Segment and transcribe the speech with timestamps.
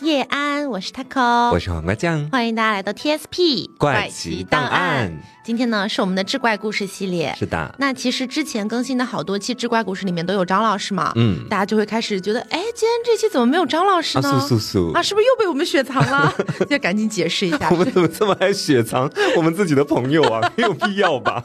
[0.00, 5.12] 叶安，我是 taco，我是黄瓜酱，欢迎大家来到 TSP 怪奇档案。
[5.42, 7.74] 今天呢是我们的志怪故事系列，是的。
[7.78, 14.38] 那其实之前更新的好多期志怪故事里面都有张老师嘛，嗯，大家就会开始觉得，哎，今天这期怎么没有张老师呢？
[14.40, 16.32] 素素素啊，是不是又被我们雪藏了？
[16.70, 20.52] 要赶紧解释一下， 我们怎么这么爱雪藏我们自己的朋友啊？
[20.54, 21.42] 没有必要吧？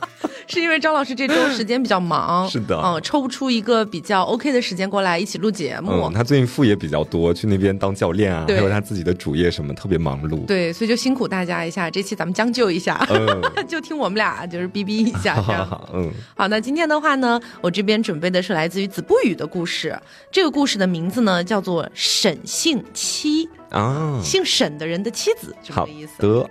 [0.48, 5.92] 是因为张老师这周时间比较忙， 是的，嗯，抽不出一个比较 OK 的时间过来一起录节目。
[5.92, 10.46] 嗯，他最近副业比较多，去那边当教练啊，还有他自己的主业什么，特别忙碌。
[10.46, 13.06] 对，所以就辛苦大家一下，这期咱们将就一下，
[13.68, 15.36] 就听我们俩就是逼逼一下。
[15.36, 19.98] 好好，嗯，好，那今天的话呢，我这边准备的是来自于子不语的故事。
[20.32, 26.22] 这个故事的名字呢叫做沈姓妻啊，姓沈的人的妻子，这个意思。
[26.22, 26.50] 得，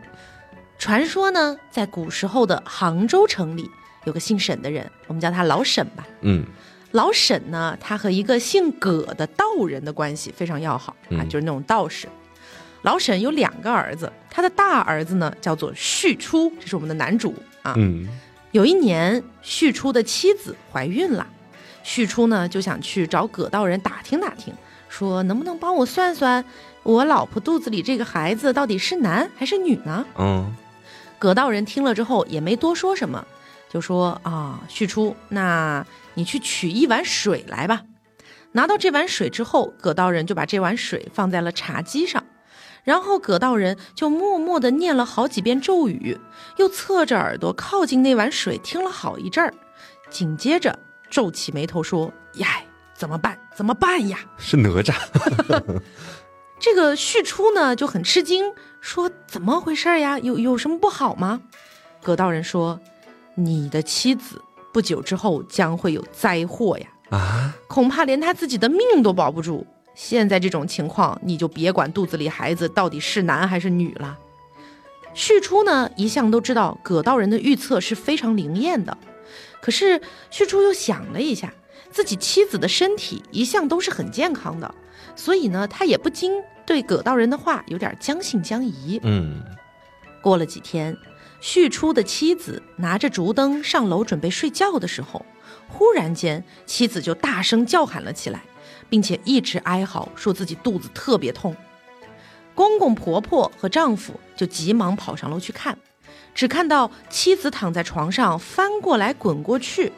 [0.78, 3.68] 传说呢，在古时候的杭州城里。
[4.04, 6.06] 有个姓沈的人，我们叫他老沈吧。
[6.22, 6.44] 嗯，
[6.92, 12.08] 老沈呢，他和一个姓葛的道人的关系非常要好啊，就是那种道士。
[12.82, 17.74] 老沈有两个儿子，他的大儿子呢叫做旭初，这是我们的男主啊。
[17.76, 18.08] 嗯，
[18.50, 21.24] 有一年，旭初的妻子怀孕了，
[21.84, 24.52] 旭初呢就想去找葛道人打听打听，
[24.88, 26.44] 说能不能帮我算算，
[26.82, 30.04] 我老婆肚子里这个孩子到底是男还是女呢？
[30.18, 30.52] 嗯，
[31.20, 33.24] 葛道人听了之后也没多说什么。
[33.72, 37.80] 就说啊，旭初，那你去取一碗水来吧。
[38.52, 42.22] 拿到这碗水之后，葛道人就把这碗水放在了茶几上，
[42.84, 46.18] 然后葛道人就默默地念了好几遍咒语，
[46.58, 49.54] 又侧着耳朵靠近那碗水听了好一阵儿，
[50.10, 52.46] 紧接着皱起眉头说：“呀，
[52.92, 53.38] 怎么办？
[53.56, 54.94] 怎么办呀？”是哪吒。
[56.60, 60.18] 这个旭初呢就很吃惊，说：“怎么回事呀？
[60.18, 61.40] 有有什么不好吗？”
[62.04, 62.78] 葛道人说。
[63.34, 64.40] 你的妻子
[64.72, 66.86] 不久之后将会有灾祸呀！
[67.10, 69.66] 啊，恐怕连他自己的命都保不住。
[69.94, 74.18] 现在这种情况，你就别管肚子里孩子到底是男还是女了。
[75.12, 78.96] 旭初呢，一向都知道葛道人的预测是非常灵验的。
[79.60, 81.52] 可是旭初又想了一下，
[81.90, 84.74] 自己妻子的身体一向都是很健康的，
[85.14, 86.32] 所以呢，他也不禁
[86.64, 88.98] 对葛道人的话有点将信将疑。
[89.02, 89.42] 嗯，
[90.22, 90.96] 过了几天。
[91.42, 95.26] 旭初的妻子拿着竹灯上楼准备睡觉的时候，
[95.68, 98.44] 忽然间妻子就大声叫喊了起来，
[98.88, 101.54] 并且一直哀嚎，说自己肚子特别痛。
[102.54, 105.76] 公公婆婆和丈夫就急忙跑上楼去看，
[106.32, 109.92] 只看到妻子躺在床上翻过来滚过去，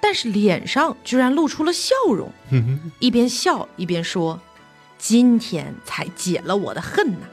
[0.00, 2.30] 但是脸上居然露出了笑容，
[3.00, 4.40] 一边笑一边说
[4.96, 7.26] ：“今天才解了我的恨呐！”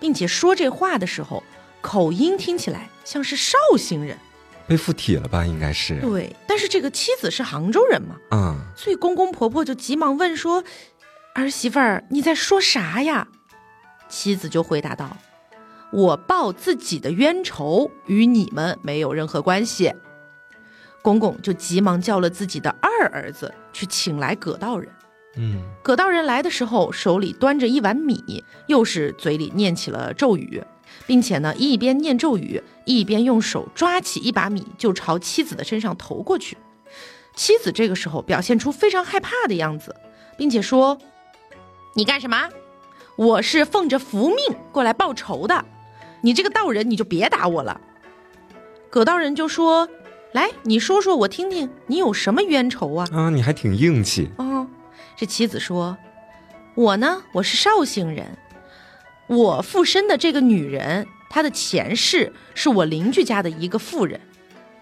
[0.00, 1.44] 并且说这话的时候。
[1.80, 4.16] 口音听起来像是绍兴人，
[4.66, 5.44] 被附体了吧？
[5.44, 10.62] 应该是对，但是这个妻子是杭州人嘛，嗯，所以公公婆婆就急忙问说
[11.34, 13.28] ：“儿媳妇儿，你在说啥呀？”
[14.08, 15.16] 妻子就回答道
[15.92, 19.92] ：“我报自己的冤仇，与你们没有任何关系。”
[21.02, 24.88] 公公就急忙叫了自己的二儿子去请来葛道人。
[25.36, 30.62] 嗯，葛道人来的时候，手里端着一碗米，又是嘴里念起了咒语。
[31.10, 36.56] 并且呢，一边念咒语，一边用手抓起一把米，就朝妻子的身上投过去。
[37.34, 39.96] 妻子这个时候表现出非常害怕的样子，
[40.36, 40.96] 并且说
[41.96, 42.48] ：“你干什么？
[43.16, 45.64] 我是奉着福命过来报仇的。
[46.20, 47.80] 你这个道人，你就别打我了。”
[48.88, 49.88] 葛道人就说
[50.30, 54.64] ：“来，你说说我听听，你有什么冤仇啊？”啊，你还挺硬气哦。
[55.16, 55.98] 这妻子说
[56.76, 58.38] ：“我呢，我是绍兴人。”
[59.30, 64.20] 我附身的这个女人，她的前世是我邻居家的一个妇人。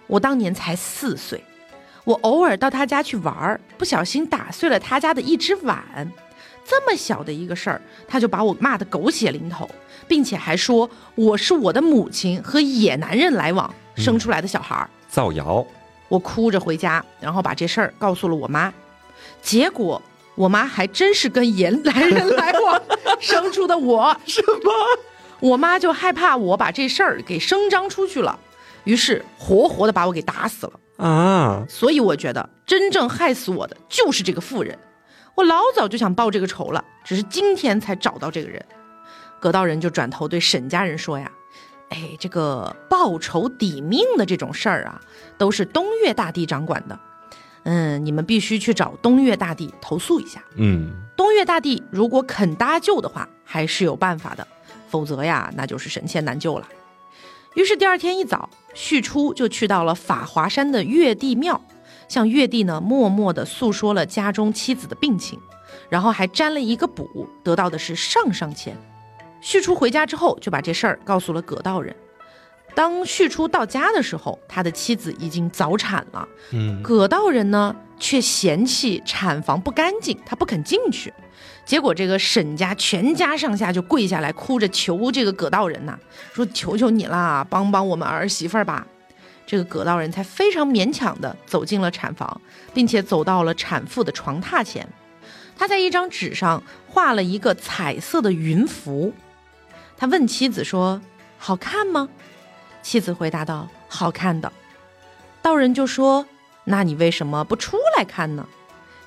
[0.06, 1.44] 我当年才四岁，
[2.04, 6.10] 我偶尔到她家去玩，不小心打碎了她家的一只碗。
[6.64, 9.68] 这么小的一个事儿，她就把我骂得狗血淋头，
[10.06, 15.62] 并且还说我是我的母亲和野男人来往生出来的小孩，造谣。
[16.08, 18.72] 我哭着回家，然后把这事儿告诉了我妈，
[19.42, 20.00] 结果。
[20.38, 22.80] 我妈还真是跟野男人来往
[23.18, 24.72] 生出的我， 什么？
[25.40, 28.38] 我妈就害怕我把这事儿给声张出去了，
[28.84, 31.64] 于是活活的把我给打死了啊！
[31.68, 34.78] 所以我觉得真正害死我的就是这个妇人，
[35.34, 38.64] 我老早就想报这个仇了，只是今天才找到这个人。
[39.40, 41.30] 葛道人就转头对沈家人说呀
[41.90, 45.00] ：“哎，这个报仇抵命的这种事儿啊，
[45.36, 46.98] 都是东岳大帝掌管的。”
[47.70, 50.42] 嗯，你们必须去找东岳大帝投诉一下。
[50.56, 54.42] 嗯，东岳大帝如果肯搭救的话，还是有办法的；
[54.88, 56.66] 否则呀，那就是神仙难救了。
[57.54, 61.60] 于是第二天一早，旭初就去到了法华山的岳帝庙，
[62.08, 65.38] 向岳帝呢默默地诉说了家中妻子的病情，
[65.90, 68.74] 然后还占了一个卜，得到的是上上签。
[69.42, 71.94] 旭初回家之后，就把这事儿告诉了葛道人。
[72.78, 76.28] 当旭初到家的时候，他的妻子已经早产了。
[76.52, 81.12] 嗯，葛道人呢，却嫌弃产房不干净，他不肯进去。
[81.64, 85.98] 结果这个沈家全家上下就跪下来，哭着求这个葛道人呐，
[86.32, 88.86] 说：“求求你啦，帮帮我们儿媳妇儿吧。”
[89.44, 92.40] 这个葛道人才非常勉强的走进了产房，
[92.72, 94.88] 并且走到了产妇的床榻前。
[95.56, 99.12] 他在一张纸上画了一个彩色的云符。
[99.96, 101.02] 他问妻子说
[101.38, 102.08] ：“好看吗？”
[102.88, 104.50] 妻子回答道：“好看的。”
[105.42, 106.24] 道人就说
[106.64, 108.48] ：“那你为什么不出来看呢？”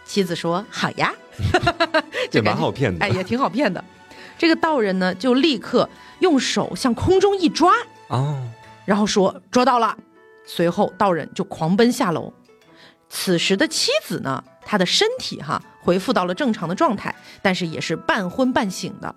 [0.05, 1.11] 妻子说：“好呀。
[2.29, 3.83] ”这蛮好骗的，哎，也挺好骗的。
[4.37, 5.89] 这个道人呢，就立刻
[6.19, 7.73] 用手向空中一抓，
[8.09, 8.47] 哦，
[8.85, 9.97] 然后说：“捉到了。”
[10.45, 12.31] 随后，道人就狂奔下楼。
[13.09, 19.15] 此时的妻子呢，她的身体哈恢复到了正常的状态，但是也是半昏半醒的，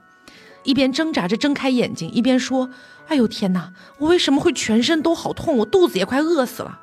[0.64, 2.68] 一边挣扎着睁开眼睛，一边说
[3.08, 5.58] ：“哎呦天哪，我为什么会全身都好痛？
[5.58, 6.80] 我肚子也快饿死了。”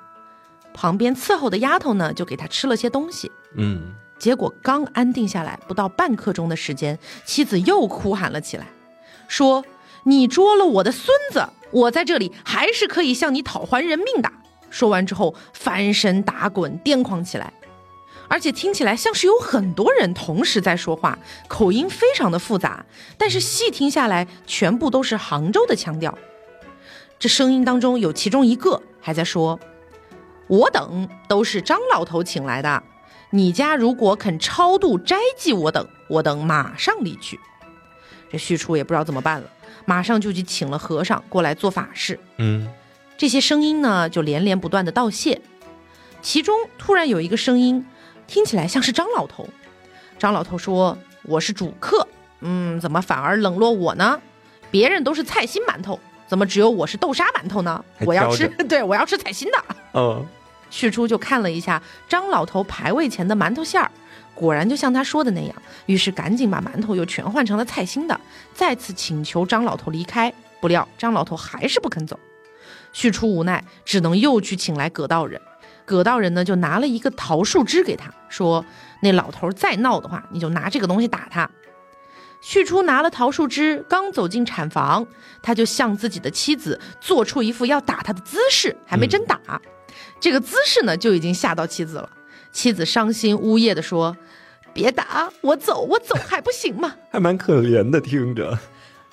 [0.73, 3.29] 旁边伺候的丫头呢，就给他吃了些东西。
[3.57, 8.67] 嗯，结果刚安定下来，不到半刻钟的时间，妻子又哭喊了起来，
[9.27, 9.65] 说
[10.05, 14.31] ：“你捉了我的孙子！”我在这里还是可以向你讨还人命的。
[14.69, 17.51] 说完之后，翻身打滚，癫狂起来，
[18.31, 21.19] 而且听起来像是有很多人同时在说话，
[21.49, 22.85] 口音非常的复杂。
[23.17, 26.17] 但是细听下来，全部都是杭州的腔调。
[27.19, 29.59] 这声音当中有其中一个还在说
[30.47, 32.81] ：“我等都是张老头请来的，
[33.31, 37.37] 你家如果肯超度斋祭我等，我等马上离去。”
[38.31, 39.49] 这许初也不知道怎么办了。
[39.83, 42.17] 马上就去请了和尚过来做法事。
[42.37, 42.69] 嗯，
[43.17, 45.41] 这些声音呢，就连连不断的道谢。
[46.21, 47.85] 其中突然有一个声音，
[48.31, 49.45] 听起来像是张老头。
[50.17, 52.07] 张老头说：“我是主客，
[52.39, 54.17] 嗯，怎么反而冷落我呢？
[54.71, 55.99] 别人都是菜心馒头，
[56.29, 57.83] 怎么只有我是豆沙馒头呢？
[58.05, 60.25] 我要吃， 对我要吃菜心的。”哦，
[60.69, 63.91] 旭初就看了一下张老头牌位前的馒头馅儿。
[64.33, 65.53] 果然就像他说的那样，
[65.87, 68.17] 于是赶紧把馒头又全换成了菜心的，
[68.53, 70.33] 再次请求张老头离开。
[70.61, 72.17] 不料张老头还是不肯走，
[72.93, 75.41] 旭初无奈，只能又去请来葛道人。
[75.91, 78.63] 葛道人呢，就拿了一个桃树枝给他，说
[79.03, 81.49] ：“那老头再闹的话，你就拿这个东西打他。”
[82.39, 85.05] 旭初拿了桃树枝，刚走进产房，
[85.41, 89.37] 他就向自己的妻子做出一副要打他的姿势，还没真打，
[90.17, 92.09] 这个姿势呢，就已经吓到妻子了。
[92.53, 94.15] 妻子伤心呜咽地说。
[94.73, 96.95] 别打我走，我走还不行吗？
[97.11, 98.57] 还蛮可怜的，听着。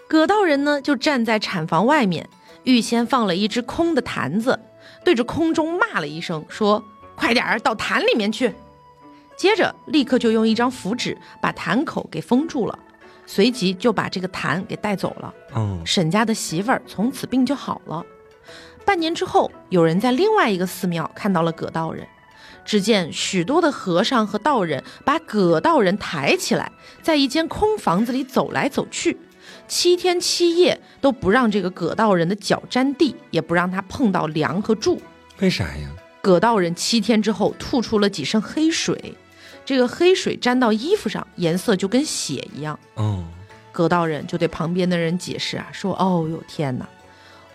[0.07, 2.31] 葛道人呢，就站在产房外面，
[2.63, 4.61] 预先放了一只空的坛子，
[5.05, 6.83] 对着空中骂了一声，说
[7.17, 8.55] ：“快点儿到坛里面去。”
[9.37, 12.79] 接着立刻就用一张符纸把坛口给封住了，
[13.25, 15.33] 随即就把这个坛给带走了。
[15.55, 18.05] 嗯，沈家的媳妇儿从此病就好了。
[18.85, 22.07] 半年之后，有人在另外一个寺庙看到了葛道人。
[22.65, 29.17] 只见许多的和尚和道人把葛道人抬起来，在一间空房子里走来走去，
[29.69, 35.01] 七天七夜都不让这个葛道人的脚沾地，也不让他碰到梁和柱。
[35.39, 35.89] 为啥呀？
[36.21, 39.15] 葛道人七天之后吐出了几升黑水，
[39.65, 42.79] 这个黑水沾到衣服上，颜色就跟血一样。
[42.95, 43.25] 哦，
[43.71, 46.89] 葛道人就对旁边的人解释啊，说：“哦哟，天哪！”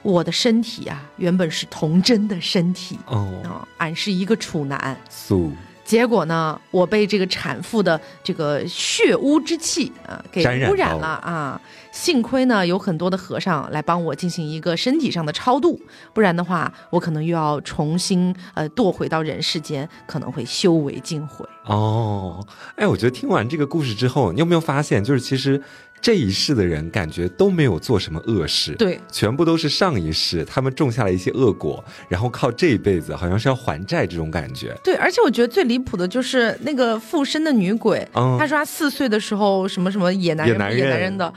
[0.02, 5.52] 我的身体啊，原本是童真的身体哦，俺是一个处男，素。
[5.86, 11.62] 结果呢，我被这个产妇的这个血污之气啊给污染了啊！
[11.94, 15.80] 幸亏呢，有很多的和尚来帮我进行一个身体上的超度，
[16.12, 21.46] 不然的话，我可能又要重新呃堕回到人世间，可能会修为尽毁。
[21.66, 22.46] 哦，
[22.76, 25.62] 哎，我觉得听完这个故事之后，你有没有发现，就是其实。
[26.02, 34.78] 这一世的人感觉都没有做什么恶事，对，全部都是上一世他们种下了一些恶果，然后靠这一辈子好像是要还债这种感觉。
[34.84, 41.34] 对，而且我觉得最离谱的就是那个附身的女鬼，她说她四岁的时候什么什么野男人野男人的。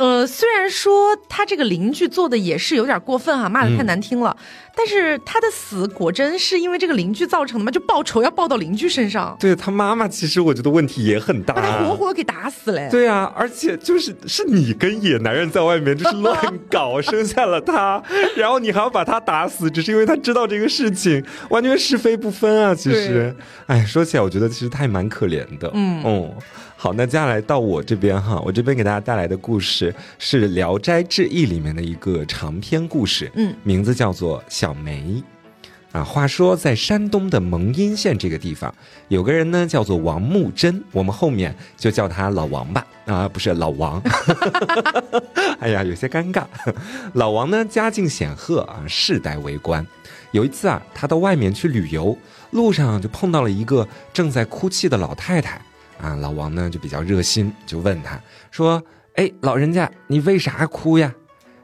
[0.00, 4.34] 呃，虽然说他这个邻居做的也是有点过分哈，骂的太难听了，
[4.74, 7.70] 但是他的死果真是因为这个邻居造成的吗？
[7.70, 9.36] 就报仇要报到邻居身上。
[9.38, 12.88] 对他妈妈，其实我觉得问题也很大，把他活活给打死嘞。
[12.90, 16.34] 对啊，而且就是是你跟野男人在外面就是乱
[16.70, 18.02] 搞， 生下了他，
[18.34, 22.74] 然后你还要把他打死，只是因为他知道这个事情，完全是非不分啊。
[22.74, 25.70] 其实，哎，说起来，我觉得其实他也蛮可怜的。
[25.74, 26.34] 嗯哦。
[26.82, 35.02] 好，那接下来到我这边哈，我这边给大家带来的故事是《聊斋志异》里面的一个长篇故事，嗯，名字叫做《小梅》。
[35.92, 38.74] 啊，话说在山东的蒙阴县这个地方，
[39.08, 42.86] 有个人呢叫做王木真，我们后面就叫他老王吧。
[43.04, 44.02] 啊，不是老王，
[45.60, 46.44] 哎呀，有些尴尬。
[47.12, 49.86] 老王呢家境显赫啊，世代为官。
[50.30, 52.16] 有一次啊，他到外面去旅游，
[52.52, 55.60] 路上就碰到了一个正在哭泣的老太太。
[56.02, 58.82] 啊，老王呢就比较热心，就问他说
[59.16, 61.14] ：“哎，老人家，你为啥哭呀？”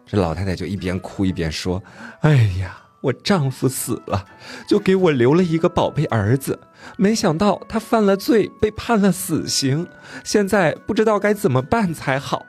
[0.06, 1.82] 这老太太就一边哭一边说
[2.22, 4.24] ：“哎呀。”我丈夫死了，
[4.66, 6.58] 就给我留了一个宝贝儿子，
[6.96, 9.86] 没想到他犯了罪，被判了死刑，
[10.24, 12.44] 现在不知道该怎么办才好。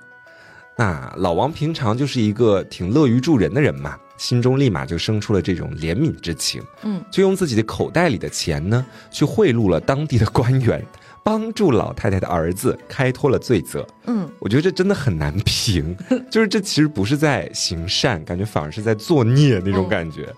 [0.76, 10.84] 那老王平常就是一个挺乐于助人的人嘛，心中立马就生出了这种怜悯之情，嗯，就用自己的口袋里的钱呢，去贿赂了当地的官员。
[11.28, 13.86] 帮助老太太的儿子开脱了罪责。
[14.06, 15.94] 嗯，我觉得这真的很难评，
[16.32, 20.34] 就是这其实不是在行善，感觉反而是在作孽那种感觉，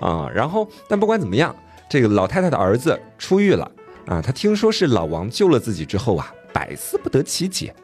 [0.00, 0.28] 啊。
[0.34, 1.56] 然后，但不管怎么样，
[1.88, 3.70] 这个老太太的儿子出狱了
[4.04, 4.20] 啊。
[4.20, 7.74] 他听说是老王救了自己之后啊，百思不得其解，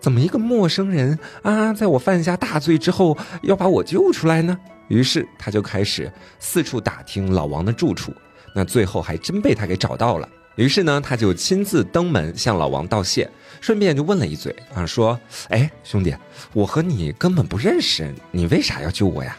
[0.00, 4.58] 怎么一个陌生人啊，在我犯下大罪之后要把我救出来呢？
[4.88, 8.10] 于是他就开始四处打听老王的住处，
[8.54, 10.26] 那最后还真被他给找到了。
[10.56, 16.16] 于是呢，他就亲自登门向老王道谢，顺便就问了一嘴啊，说：“哎，兄弟，
[16.54, 19.36] 我和你根本不认识，你为啥要救我呀？”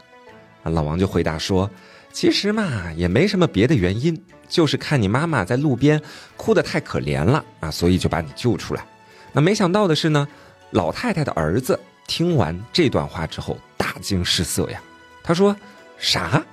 [0.62, 1.69] 啊，老王就回答说
[2.13, 6.00] ：“其实嘛，也没什么别的原因，就是看你妈妈在路边
[6.36, 8.86] 哭得太可怜了啊，所以就把你救出来。
[9.33, 10.27] 那没想到的是呢，
[10.69, 14.79] 老太太的儿子听完这段话之后大惊失色呀，
[15.24, 15.55] 他说：
[15.97, 16.43] 啥？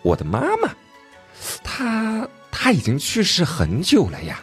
[0.00, 0.70] 我的妈妈？
[1.62, 2.26] 她？”
[2.62, 4.38] 他已经去世很久了呀！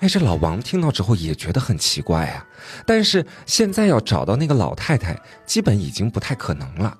[0.00, 2.46] 哎，这老王听到之后也觉得很奇怪啊。
[2.86, 6.96] 但是现在要找到那个老太太，基本已经不太可能了。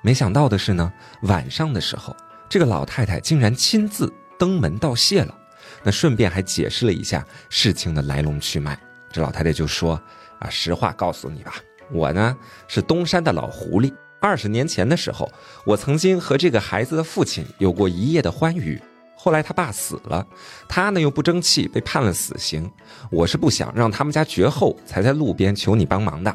[0.00, 0.92] 没想到的是呢，
[1.22, 2.14] 晚上的时候，
[2.48, 5.36] 这个老太太竟然亲自登门道谢了。
[5.82, 8.78] 那顺便还解释了一下事情的来龙去脉。
[9.10, 10.00] 这老太太就说
[10.38, 11.56] ：“啊，实话告诉你吧，
[11.90, 12.36] 我呢
[12.68, 13.92] 是东山的老狐狸。
[14.20, 15.28] 二十年前的时候，
[15.64, 18.80] 我曾经和这个孩子的父亲有过一夜的欢愉。”
[19.26, 20.24] 后来他爸死了，
[20.68, 22.70] 他呢又不争气，被判了死刑。
[23.10, 26.32] 我是不想让他们家绝后，才在路边求你帮忙的。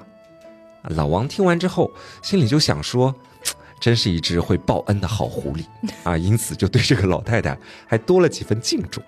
[0.89, 1.89] 老王听完之后，
[2.21, 3.15] 心里就想说，
[3.79, 5.63] 真是一只会报恩的好狐狸
[6.03, 6.17] 啊！
[6.17, 7.57] 因此就对这个老太太
[7.87, 9.01] 还多了几分敬重，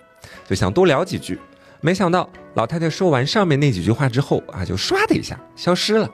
[0.47, 1.37] 就想多聊几句。
[1.81, 6.09] 没想到老太太说完上面那几句话之后啊，就唰的一下消失了。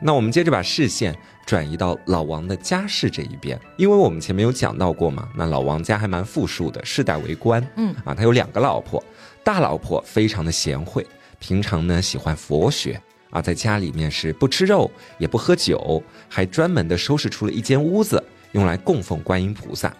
[0.00, 1.12] 那我们接着把视线。
[1.50, 7.60] 转移到老王的家世这一边，因为我们前面有讲到过嘛，那老王家还蛮富庶的，世代为官。
[7.74, 9.02] 嗯啊，他有两个老婆，
[9.42, 11.04] 大老婆非常的贤惠，
[11.40, 14.88] 平常呢喜欢佛学啊，在家里面是不吃肉
[15.18, 19.92] 也不喝酒，还专门的收拾出了一间屋子用来供奉观音菩萨。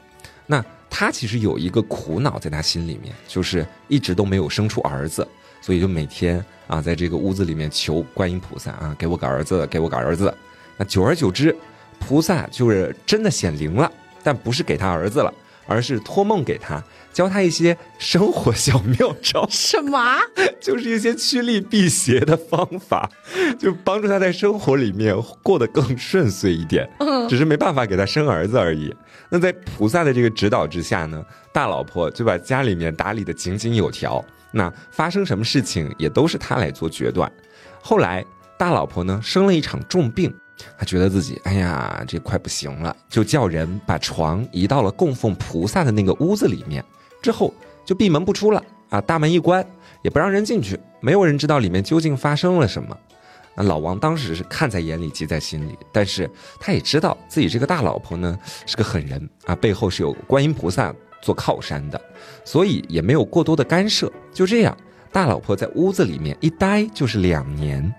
[0.46, 5.26] 那他其实有一个苦恼在他心里面，就是一直都没有生出儿子，
[5.60, 10.32] 所以就每天啊在这个屋子里面求观音菩萨啊，给我个儿子，给我个儿子。
[10.80, 11.54] 那久而久之，
[11.98, 15.30] 菩萨就是真的显灵了，但不是给他儿子了，
[15.66, 16.82] 而是托梦给他，
[17.12, 19.46] 教他一些生活小妙招。
[19.50, 20.16] 什么？
[20.58, 23.06] 就是一些趋利避邪的方法，
[23.58, 26.88] 就帮助他在生活里面过得更顺遂一点。
[26.98, 28.90] 嗯，只是没办法给他生儿子而已。
[29.28, 31.22] 那在菩萨的这个指导之下呢，
[31.52, 34.24] 大老婆就把家里面打理的井井有条。
[34.50, 37.30] 那发生什么事情也都是他来做决断。
[37.82, 38.24] 后来
[38.56, 40.34] 大老婆呢生了一场重病。
[40.78, 46.84] 他觉得自己哎呀，这快不行了，就叫人把床移到了供奉菩萨的那个屋子里面，
[47.22, 47.52] 之后
[47.84, 49.64] 就闭门不出了啊，大门一关，
[50.02, 52.96] 也不让人进去，没有人知道里面究竟发生了什么。
[53.56, 62.00] 那老王当时是看在眼里，急在心里，但是他也知道自己这个大老婆呢是个狠人啊，背后是有观音菩萨做靠山的，
[62.44, 64.10] 所以也没有过多的干涉。
[64.32, 64.76] 就这样，
[65.12, 67.92] 大老婆在屋子里面一待就是两年。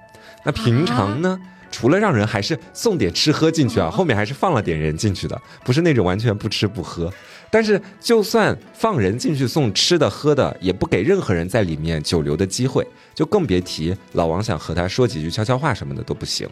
[0.44, 1.39] 那平常呢？
[1.72, 7.12] 除了让人还是送点吃喝进去啊，后面还是放了点人进去的，不是那种完全不吃不喝。
[7.50, 12.86] 但是就算放人进去送吃的喝的，也不给任何人在里面久留的机会，
[13.16, 16.48] 就更别提老王想和他说几句悄悄话什么的都不行。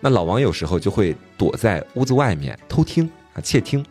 [0.00, 3.84] 那老王有时候就会躲在屋子外面偷听啊，窃听，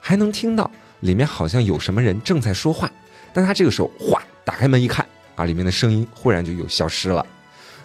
[0.00, 0.70] 还能听到
[1.00, 2.90] 里面好像有什么人正在说话。
[3.32, 7.24] 但他这个时候哗打开门一看啊，里面的声音忽然就又消失了。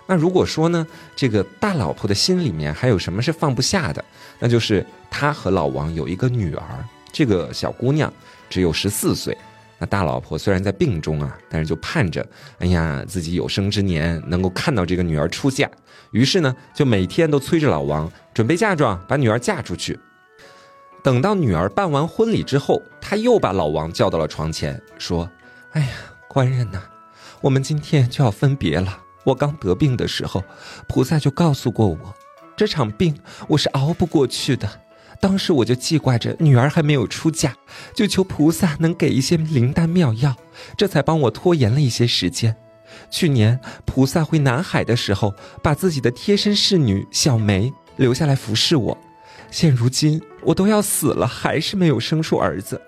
[0.07, 4.03] 那如果说呢，这个大老婆的心里面还有什么是放不下的？
[4.39, 6.63] 那就是他和老王有一个女儿，
[7.11, 8.11] 这个小姑娘
[8.49, 9.37] 只有十四岁。
[9.79, 12.25] 那大老婆虽然在病中啊，但是就盼着，
[12.57, 15.69] 哎呀，自己有生之年能够看到这个女儿出嫁。
[16.11, 19.99] 于是呢，就每天都催着老王准备嫁妆，把女儿嫁出去。
[21.03, 25.29] 等到女儿办完婚礼之后，他又把老王叫到了床前，说
[25.73, 25.89] ：“哎呀，
[26.27, 26.81] 官人呐，
[27.41, 29.01] 我们今天就要分别了。
[29.27, 30.41] 我刚得病的时候，
[30.87, 32.15] 菩萨就告诉过我，
[32.55, 33.19] 这场病
[33.49, 34.69] 我是熬不过去的。
[35.19, 37.53] 当时我就记挂着女儿还没有出嫁，
[37.93, 40.33] 就求菩萨能给一些灵丹妙药，
[40.77, 42.55] 这才帮我拖延了一些时间。
[43.11, 48.97] 去年菩萨回南海的时候，把自己的贴身侍女小梅留下来服侍我。”
[49.51, 52.81] 现如今我都要死了，还是没有生出儿子。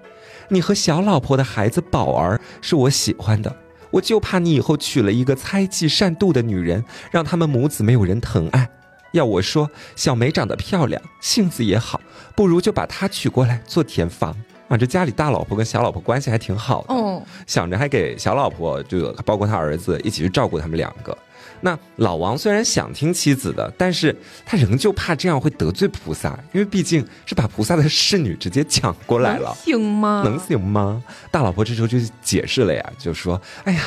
[0.48, 3.54] 你和小老婆的孩子宝儿是我喜欢的，
[3.92, 8.70] 我就怕你以后娶了一个猜忌善妒的女人，让他们母子没有人疼爱。
[9.12, 12.00] 要我说，小梅长得漂亮，性子也好，
[12.36, 14.36] 不如就把她娶过来做填房
[14.68, 14.78] 啊。
[14.78, 21.18] 这家里大老婆跟小老婆关系还挺好的，哦，想着还给小老婆就包括他儿子一起去照顾他们两个。
[21.62, 30.22] 那老王虽然想听妻子的，但是他仍旧怕这样会得罪菩萨，因为毕竟是把菩萨的侍女直接抢过来了，能行吗？
[30.24, 31.04] 能行吗？
[31.32, 33.82] 大老婆这时候就解释了呀，就说：“哎呀，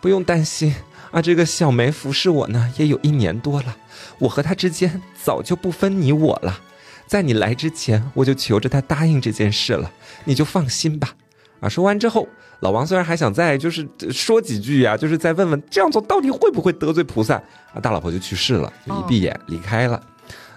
[0.00, 0.74] 不用担心
[1.10, 3.76] 啊，这个小梅服侍我呢也有一年多了，
[4.18, 6.60] 我和她之间早就不分你我了，
[7.06, 9.90] 在你来之前我就求着她答应这件事了，
[10.24, 11.14] 你就放心吧。”
[11.60, 12.26] 啊，说完之后。
[12.60, 17.36] 老王虽然还想再就是说几句呀，就是再问问这样做到底会不会得罪菩萨
[17.72, 17.80] 啊？
[17.80, 20.02] 大老婆就去世了，就一闭眼离开了。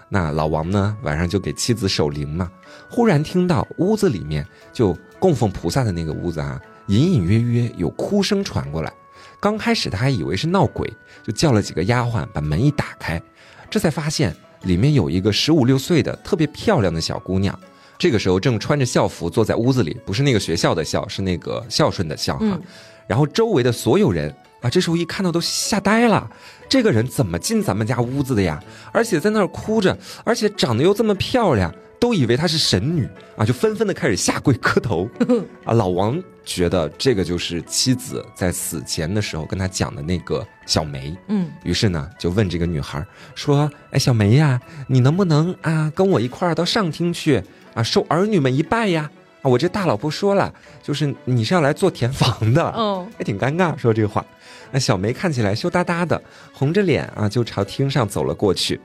[0.09, 2.51] 那老王呢，晚上就给妻子守灵嘛。
[2.89, 8.91] 忽然听到屋子里面就供奉菩萨的那个屋子啊，隐隐约约有哭声传过来。
[9.39, 10.91] 刚开始他还以为是闹鬼，
[11.23, 13.21] 就叫了几个丫鬟把门一打开，
[13.69, 17.57] 这才发现里面有一个十五六岁的特别漂亮的小姑娘。
[18.01, 22.59] 这个时候正穿着校服坐在屋子里，不是那个学校的校，是那个孝顺的孝哈。
[23.05, 26.27] 然后周围的所有人啊，这时候一看到都吓呆了，
[26.67, 28.59] 这个人怎么进咱们家屋子的呀？
[28.91, 35.07] 而且在那儿哭着，而且长得又这么漂亮，都以为她是神女啊，就纷纷的开始下跪磕头。
[35.63, 41.15] 啊，老王觉得这个就是妻子在死前的时候跟他讲的那个小梅。
[41.27, 43.05] 嗯，于是呢就问这个女孩
[43.35, 47.41] 说：“哎，小梅呀，你能不能啊跟我一块儿到上厅去？”
[47.75, 49.09] 啊，受儿女们一拜呀！
[49.41, 54.25] 啊，我这大老婆说了，就是你是要来做填房的，哦， 还挺尴尬说这话。
[54.71, 56.21] 那小梅看起来羞答答的，
[56.51, 58.81] 红着脸啊，就朝厅上走了过去。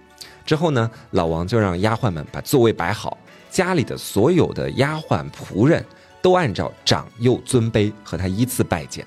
[0.47, 3.19] 之后呢，老王就让丫鬟们把座位摆好，
[3.51, 5.85] 家里的所有的丫鬟仆人
[6.23, 9.05] 都按照长幼尊卑和他依次拜见。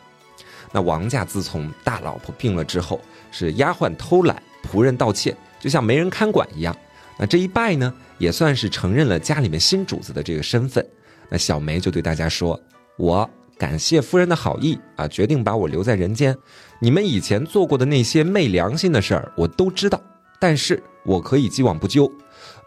[0.72, 3.00] 那王家自从大老婆病了之后，
[3.32, 6.76] 是丫鬟偷懒，仆人盗窃，就像没人看管一样。
[7.18, 10.86] 那这一拜呢，也算是承认了家里面新主子的这个身份。
[11.30, 12.60] 那小梅就对大家说
[12.98, 16.36] ：“我感谢夫人的好意啊，决定把我留在人间。
[16.80, 20.02] 你们以前做过的那些昧良心的事儿，我都知道，
[20.40, 22.12] 但是我可以既往不咎。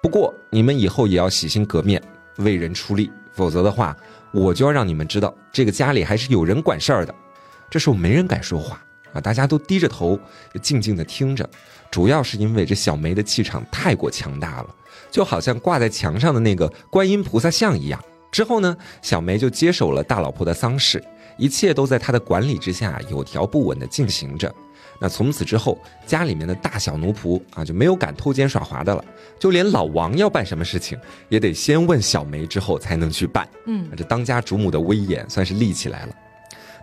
[0.03, 2.03] 不过你们以后也要洗心革面，
[2.37, 3.97] 为人出力，否则的话，
[4.33, 7.15] 我就要让你们知道，这个家里还是有人管事儿的。”
[7.71, 10.19] 这时候没人敢说话啊，大家都低着头，
[10.61, 11.49] 静静的听着。
[11.91, 14.75] 主要是因为这小梅的气场太过强大了，
[15.11, 18.03] 就好像挂在墙上的那个观音菩萨像一样。
[18.31, 21.03] 之后呢，小梅就接手了大老婆的丧事，
[21.39, 24.55] 一切都在她的管理之下有条不紊地进行着。
[25.03, 29.05] 那从此之后，家里面的大小奴仆啊就没有敢偷奸耍滑的了，
[29.39, 30.97] 就连老王要办什么事情，
[31.29, 33.49] 也得先问小梅之后才能去办。
[33.67, 36.15] 嗯，这当家主母的威严算是立起来了。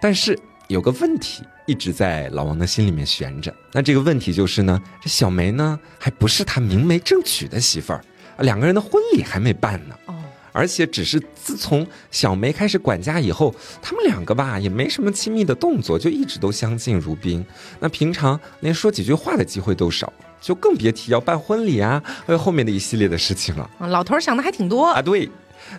[0.01, 0.37] 但是。
[0.69, 8.05] 有个问题一直在老王的心里面悬着，那这个问题就是呢，这小梅呢还不是他明媒正娶的媳妇儿，
[8.37, 9.95] 两个人的婚礼还没办呢。
[10.05, 10.13] 哦，
[10.51, 17.45] 而且只是自从小梅开始管家以后，他们两个吧也没什么亲密的动作，就一直都相敬如宾。
[17.79, 23.69] 那平常连说几句话的机会都少，就更别提要办婚礼啊，还有后面的一系列的事情了。
[23.79, 25.29] 老头想的还挺多啊，对，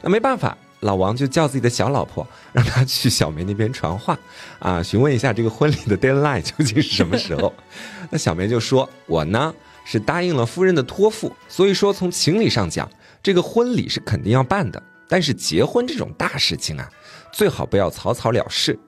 [0.03, 0.57] 那没办法。
[0.81, 4.19] 老王就叫自己的小老婆，让她去小梅那边传话，
[4.59, 7.53] 啊，询问一下这个婚礼的 deadline 究竟是什么时候。
[8.09, 9.55] 那小梅就说：“我呢
[9.85, 12.91] 是答应了夫人的托付，所以说从情理上讲，
[13.23, 14.83] 这个婚礼是肯定要办的。
[15.09, 16.89] 但是结婚这种大事情啊，
[17.33, 18.79] 最好不要草草了事。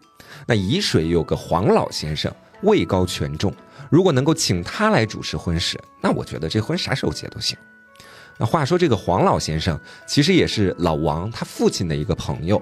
[0.47, 3.53] 那沂水有个黄老先生，位高权重，
[3.90, 7.59] 如果能够请他来主持婚事，那我觉得这婚啥时候结都行。”
[8.38, 12.61] 那话说，这个黄老先生其实也是老王他父亲的一个朋友，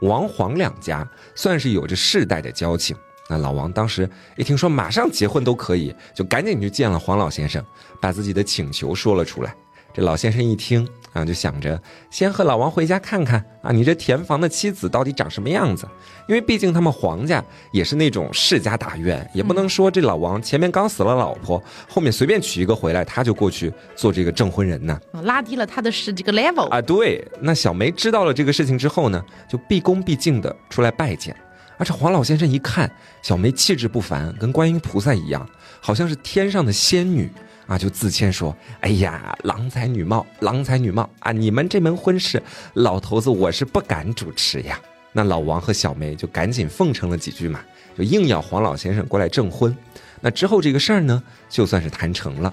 [0.00, 2.96] 王黄两家算是有着世代的交情。
[3.30, 7.64] 那老王当时一听说马上结婚都可以，就赶紧去见了黄老先生，
[8.00, 9.54] 把自己的请求说了出来。
[9.94, 15.88] 这老先生一听啊，就想着先和老王回家看看啊，你这田房的妻子到底长什么样子？
[16.28, 25.00] 因为毕竟他们黄家也是那种世家大院，也不能说这老王前面刚死了老婆，后面随便娶一个回来，他就过去做这个证婚人呢。
[25.22, 26.82] 拉低了他的是这个 level 啊。
[26.82, 31.34] 对，那小梅知道了这个事情之后呢，就毕恭毕敬的出来拜见。
[31.76, 32.90] 而这黄老先生一看
[33.22, 35.48] 小梅气质不凡，跟观音菩萨一样，
[35.80, 37.30] 好像是天上的仙女。
[37.66, 41.32] 啊，就自谦说：“哎呀，郎才女貌，郎才女貌啊！
[41.32, 42.42] 你们这门婚事，
[42.74, 44.78] 老头子我是不敢主持呀。”
[45.12, 47.60] 那老王和小梅就赶紧奉承了几句嘛，
[47.96, 49.74] 就硬要黄老先生过来证婚。
[50.20, 52.52] 那之后这个事儿呢，就算是谈成了。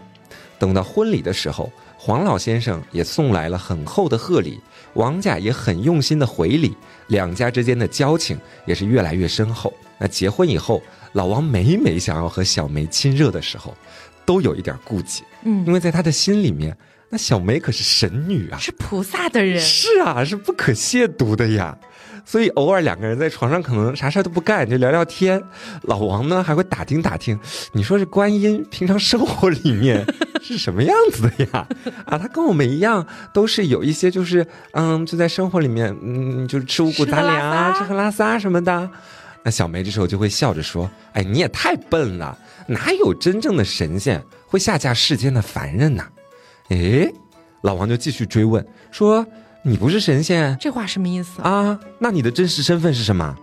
[0.59, 4.59] 等到婚礼的时候，黄老先生也送来了很厚的贺礼，
[4.93, 9.73] 王家也很用心的回礼，两家之间的交情也是越来越深厚。
[9.97, 10.81] 那结婚以后，
[11.13, 13.75] 老王每每想要和小梅亲热的时候。
[14.25, 16.75] 都有一点顾忌，嗯，因为在他的心里面，
[17.09, 21.77] 那小梅可是神女啊，是菩萨的人，是啊，是不可亵渎的呀。
[22.23, 25.41] 所以偶尔两个人在床上可能啥事儿都不干，就聊聊天。
[25.81, 27.37] 老王呢还会打听打听，
[27.73, 30.05] 你说这观音平常生活里面
[30.39, 31.67] 是什么样子的呀？
[32.05, 38.89] 啊，他跟我们一样，都是有一些就是嗯，就在生活里面嗯，就是吃五谷杂粮啊，吃喝拉撒什么的。
[39.43, 46.03] 那小梅这时候就会笑着说：“哎，你也太笨了。”哪有真正的神仙会下嫁世间的凡人呢？
[46.69, 47.11] 哎，
[47.61, 49.25] 老王就继续追问说
[49.63, 50.55] ：“你不是神仙？
[50.59, 51.79] 这话什么意思啊？
[51.99, 53.35] 那你的真实身份是什么？”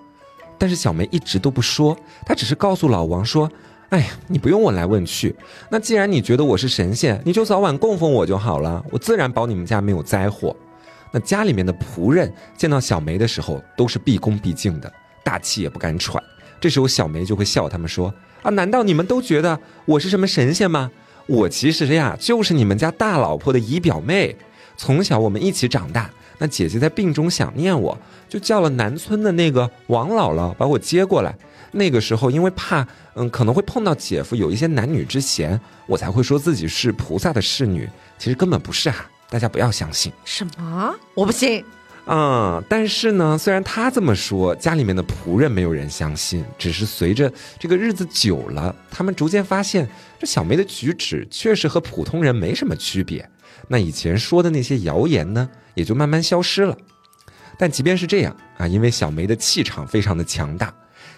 [0.56, 3.50] 但是小梅一直都不说，她只是告诉老王说
[3.90, 5.34] ：“哎呀，你不用问来问去。
[5.68, 10.54] 那既然你觉得我是神仙，你就早晚供奉我就好了，我自然保你们家没有灾祸。”
[11.10, 14.92] 那家里面的仆人见到小梅的时候，都是毕恭毕敬的，
[15.28, 16.22] 大气也不敢喘。
[16.58, 18.14] 这时候小梅就会笑他们说。
[18.40, 18.50] 啊！
[18.52, 20.90] 难道你们都觉得我是什么神仙吗？
[21.26, 24.36] 我其实呀，就是你们家大老婆的姨表妹。
[24.76, 26.08] 从小我们一起长大。
[26.38, 31.36] 那姐姐在病中想念我，就叫了南村的那个王姥姥把我接过来。
[31.72, 37.90] 那个时候因为怕嗯可能会碰到姐夫有一些男女之嫌，我才会说自己是菩萨的侍女。
[38.16, 39.10] 其实根本不是啊！
[39.28, 40.12] 大家不要相信。
[40.24, 40.94] 什么？
[41.14, 41.64] 我不信。
[42.10, 46.42] 嗯，但是呢，虽然他这么说，家里面的仆人没有人相信。
[46.56, 49.86] 只是随着这个日子久了，他们逐渐发现，
[50.18, 53.28] 这小梅的举止确实和普通人没什么区别。
[53.68, 56.74] 那以前说的那些谣言呢，也就慢慢消失了。
[57.58, 60.72] 但即便是这样啊，因为小梅的气场非常的强大，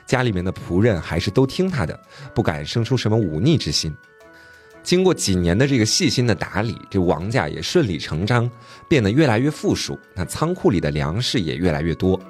[0.07, 1.97] 家里面的仆人还是都听她的，
[2.35, 3.95] 不敢生出什么忤逆之心。
[4.83, 8.51] 经过几年的这个细心的打理，这王家也顺理成章
[8.89, 9.99] 变得越来越富庶。
[10.15, 12.21] 那仓库里的粮食也越来越多。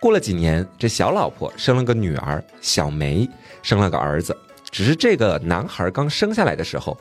[0.00, 3.28] 过了几年，这小老婆生了个女儿小梅，
[3.62, 4.36] 生了个儿子。
[4.70, 6.98] 只是这个男孩刚生下来的时候，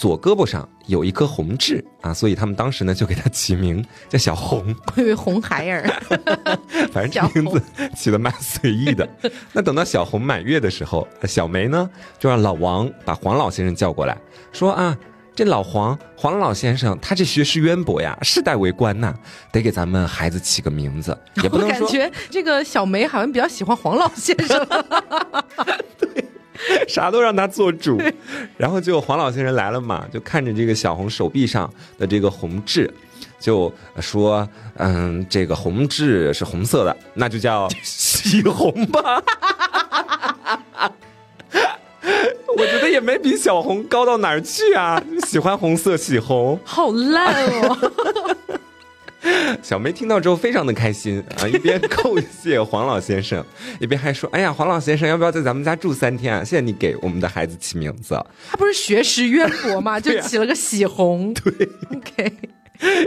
[0.00, 4.74] 左胳膊上有一颗红痣啊，所以他们当时呢就给他起名叫小红。
[4.96, 5.92] 我以为红孩儿，
[6.90, 7.62] 反正这名字
[7.94, 9.06] 起的蛮随意的。
[9.52, 14.16] 那等到小红满月的时候，小梅呢就让老王把黄老先生叫过来。
[14.52, 14.96] 说啊，
[15.34, 19.14] 这老黄黄老先生，他这学识渊博呀，世代为官呐，
[19.52, 21.14] 得给咱们孩子起个名字。
[21.42, 24.66] 也不能感觉这个小梅好像比较喜欢黄老先生，
[26.00, 26.24] 对，
[26.88, 28.00] 啥都让他做主。
[28.56, 32.92] 然后就黄老先生来了嘛，就看着这个小红手臂上的这个红痣，
[33.38, 39.22] 就说，嗯，这个红痣是红色的，那就叫喜红吧。
[42.56, 45.02] 我觉得也没比小红高到哪儿去啊！
[45.26, 47.78] 喜欢红色喜红，好烂哦！
[49.62, 53.44] 小梅听到之后非常的开心啊，一边叩谢黄老先生，
[53.78, 56.44] 一边还说：“哎呀，黄老先生要不要在咱们家住三天啊？
[56.44, 58.14] 谢谢你给我们的孩子起名字。”
[58.50, 59.98] 他不是学识渊博嘛？
[60.00, 61.34] 就起了个喜红。
[61.44, 62.32] 对，OK，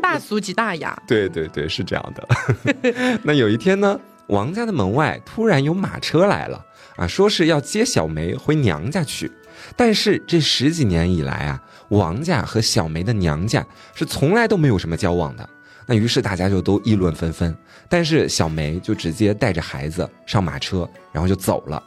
[0.01, 0.95] 大俗即大雅。
[1.07, 3.19] 对对对，是这样的。
[3.23, 6.63] 那有一天呢，王家的门外突然有马车来了。
[6.95, 9.31] 啊，说是要接小梅回娘家去，
[9.75, 15.49] 但是这十几年以来啊，王家和小梅的娘家是从来都没有什么交往的。
[15.85, 17.55] 那于是大家就都议论纷纷，
[17.89, 21.81] 但是小梅就直接带着孩子上马车，然后就走了。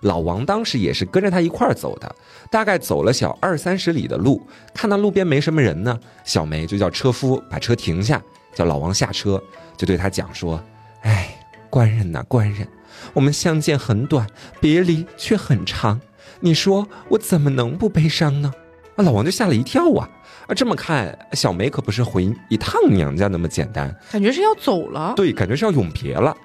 [0.00, 2.14] 老王当时也是跟着他一块儿走的，
[2.50, 8.20] 大概走了小二三十里的路，看到路边没什么人呢，小梅就叫车夫把车停下，
[8.54, 9.40] 叫老王下车，
[9.76, 10.60] 就对他讲说
[11.02, 11.36] ：“哎，
[11.70, 12.66] 官人呐，官人。”
[13.14, 14.26] 我们相见很短，
[14.60, 16.00] 别离却很长，
[16.40, 18.52] 你说我怎么能不悲伤呢？
[18.96, 20.08] 啊，老王就吓了一跳啊！
[20.46, 25.14] 啊，这么看，小梅可不是回一趟娘家那么简单，感觉是要走了。
[25.16, 26.36] 对，感觉是要永别了。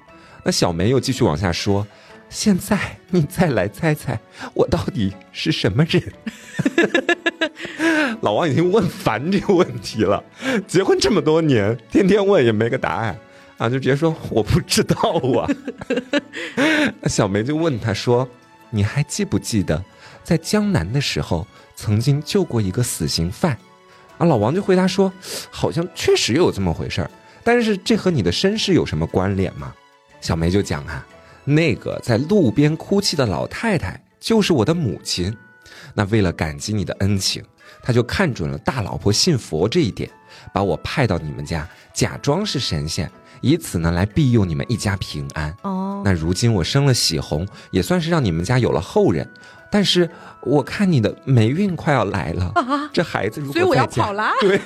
[0.44, 1.86] 那小梅又继续往下说
[2.30, 4.18] ：“现在你再来猜猜，
[4.54, 6.02] 我到底是什么人？”
[8.22, 10.22] 老王已经问烦这个问题了，
[10.66, 13.18] 结婚这么多年，天天问也没个答案
[13.58, 14.96] 啊，就直接说我不知道
[15.40, 15.50] 啊。
[17.02, 18.28] 那小梅就问他说
[18.70, 19.84] ：“你还记不记得，
[20.22, 23.58] 在江南的时候曾经救过一个死刑犯？”
[24.18, 25.12] 啊，老王就回答说
[25.50, 27.10] ：“好像确实有这么回事儿，
[27.42, 29.72] 但是这和你的身世有什么关联吗？”
[30.20, 31.06] 小梅就讲啊，
[31.44, 35.34] 那个在路边哭泣的老太太就是我的母亲。
[35.94, 37.42] 那为了感激你的恩情，
[37.82, 40.10] 他就看准了大老婆信佛这一点，
[40.52, 45.54] 把我派到你们家，假装是神仙，以此呢来庇佑你们一家平安。
[45.62, 49.28] 哦，那如今我生了喜红，也算是让你们家有了后人。
[49.70, 50.08] 但是
[50.42, 54.60] 我看你的霉运快要来了，啊，这孩子如果所以我要跑啦对，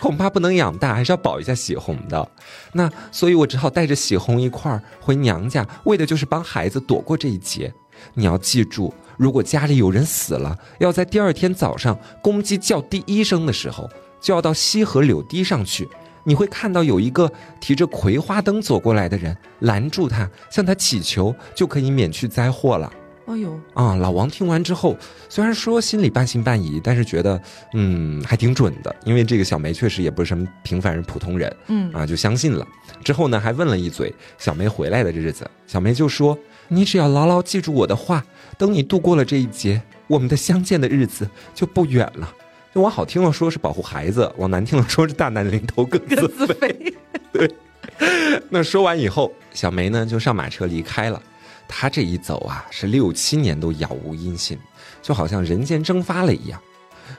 [0.00, 2.28] 恐怕不能养大，还是要保一下喜红的。
[2.72, 7.72] 那所以，我只好带着喜红一块儿回娘家，为的就是帮孩子躲过这一劫。
[8.14, 13.88] 你要记住，如果家里有人死了，要在第二天早上公鸡叫第一声的时候，
[14.20, 15.88] 就要到西河柳堤上去。
[16.24, 22.92] 你会看到有一个提着葵花灯走过来的人，拦住他，向他祈求，就可以免去灾祸了。
[23.30, 24.96] 哎呦，啊、老王听完之后，
[25.28, 27.40] 虽然说心里半信半疑，但是觉得
[27.74, 32.66] 嗯还挺准的，因为这个小梅确实也不是什么平凡人、普通人嗯，啊，就相信了。
[33.04, 38.24] 之后呢，还问了一嘴小梅回来的日子，小梅就说：“你只要牢牢记住我的话，
[38.58, 42.34] 等你度过了这一劫，我们的相见的日子就不远了。”
[42.74, 46.94] 就往好听了说是保护孩子，往难听了说是大难临头各自飞。
[48.50, 51.22] 那说完以后，小梅呢就上马车离开了。
[51.72, 54.58] 他这一走啊，是六七年都杳无音信，
[55.00, 56.60] 就好像人间蒸发了一样。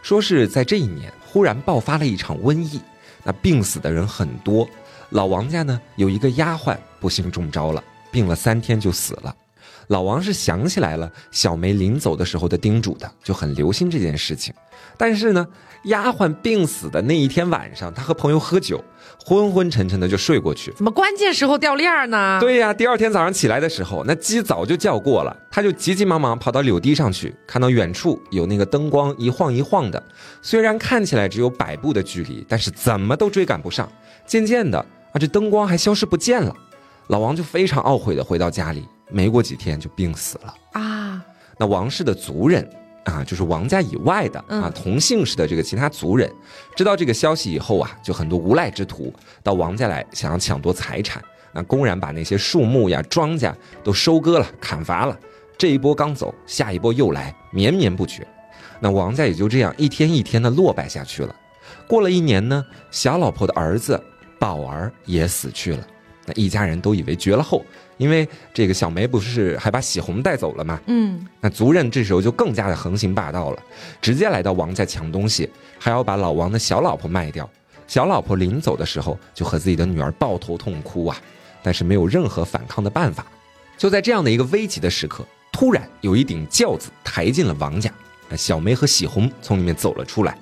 [0.01, 2.81] 说是在这一年忽然爆发了一场瘟疫，
[3.23, 4.67] 那病死的人很多。
[5.09, 9.33] 老王家呢有一个丫鬟不幸中招了，病了三天就死了。
[9.91, 14.53] 老王是想起来了小梅临走的时候的叮嘱的，就很留心这件事情。
[14.97, 15.45] 但是呢，
[15.83, 18.81] 丫鬟病死的那一天晚上，他和朋友喝酒，
[19.25, 20.71] 昏昏沉沉的就睡过去。
[20.77, 30.01] 怎么关键时候掉链儿呢？，对呀，第二天早上起来的时候，那鸡早就叫过了，他就急急忙忙跑到柳堤上去，看到远处有那个灯光一晃一晃的，
[30.41, 33.91] 虽然看起来只有百步的距离，但是怎么都追赶不上。
[34.25, 34.79] 渐渐的
[35.11, 36.55] 啊，这灯光还消失不见了，
[37.07, 40.53] 老王就非常懊悔的回到家里，没过几天就病死了。
[40.73, 41.23] 啊，
[41.57, 42.67] 那王氏的族人
[43.05, 46.31] 啊，就是王家以外的嗯啊，同姓氏的这个其他族人，
[46.75, 55.17] 知道这个消息以后啊，就很多无赖之徒到王家来，想要抢夺财产，那公然把那些树木呀、庄稼都收割了、砍伐了。
[55.57, 58.25] 这一波刚走，下一波又来，绵绵不绝。
[58.79, 61.35] 那王家也就这样一天一天的落败下去了。
[61.87, 64.01] 过了一年呢，小老婆的儿子
[64.39, 65.87] 宝儿也死去了。
[66.25, 67.63] 那一家人都以为绝了后，
[68.01, 70.81] 因为这个小梅不是还把喜红带走了吗？
[70.87, 73.61] 嗯，那族人这时候就更加的横行霸道了，
[74.01, 77.47] 直接来到王家抢东西，还要把老王的小老婆卖掉。
[77.87, 81.21] 小老婆临走的时候，就和自己的女儿抱头痛哭啊，
[81.61, 83.23] 但是没有任何反抗的办法。
[83.77, 87.93] 就在这样的一个危急的时刻，突然有一顶轿子抬进了王家，
[88.29, 90.35] 那小梅和喜红从里面走了出来。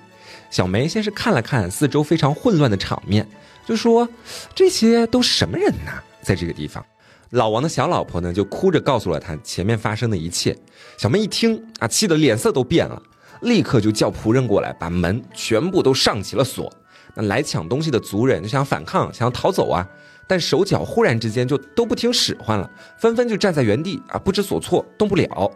[0.49, 3.27] 小梅先是看了看四周非常混乱的场面，
[3.65, 4.07] 就说
[4.55, 6.01] ：“这些都什么人呐？
[6.21, 6.85] 在这个地方。”
[7.31, 10.57] 老王的小老婆呢，就哭着告诉了他前面发生的一切。
[10.97, 13.01] 小梅一听啊，气得脸色都变了，
[13.41, 16.71] 立刻就叫仆人过来，把门全部都上起了锁。
[17.15, 19.87] 那来抢东西的族人就想反抗，想要逃走啊，
[20.27, 25.51] 但手脚忽然之间就都不听使唤了，纷纷就站在原地啊，不知所措，动不了。